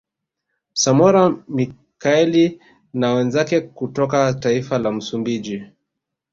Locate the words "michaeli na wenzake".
1.47-3.61